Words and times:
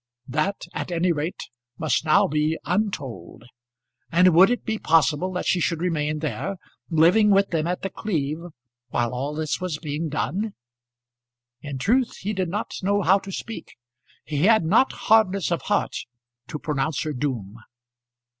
That 0.27 0.63
at 0.73 0.91
any 0.91 1.11
rate 1.11 1.51
must 1.77 2.05
now 2.05 2.25
be 2.27 2.57
untold. 2.65 3.43
And 4.11 4.33
would 4.33 4.49
it 4.49 4.65
be 4.65 4.79
possible 4.79 5.31
that 5.33 5.45
she 5.45 5.59
should 5.59 5.79
remain 5.79 6.17
there, 6.17 6.55
living 6.89 7.29
with 7.29 7.51
them 7.51 7.67
at 7.67 7.83
The 7.83 7.91
Cleeve, 7.91 8.41
while 8.89 9.13
all 9.13 9.35
this 9.35 9.61
was 9.61 9.77
being 9.77 10.09
done? 10.09 10.55
In 11.61 11.77
truth 11.77 12.17
he 12.17 12.33
did 12.33 12.49
not 12.49 12.73
know 12.81 13.03
how 13.03 13.19
to 13.19 13.31
speak. 13.31 13.75
He 14.25 14.45
had 14.45 14.65
not 14.65 14.91
hardness 14.91 15.51
of 15.51 15.61
heart 15.69 15.95
to 16.47 16.57
pronounce 16.57 17.03
her 17.03 17.13
doom. 17.13 17.57